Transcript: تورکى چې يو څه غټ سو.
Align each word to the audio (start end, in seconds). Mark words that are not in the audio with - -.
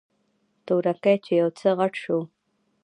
تورکى 0.65 1.13
چې 1.25 1.31
يو 1.41 1.49
څه 1.59 1.69
غټ 1.79 1.93
سو. 2.03 2.17